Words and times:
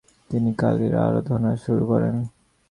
তিনি 0.29 0.51
কালীর 0.53 0.93
আরাধনা 1.05 1.51
শুরু 1.63 1.83
করেন। 1.85 2.15